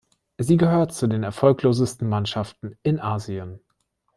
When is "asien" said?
2.99-3.59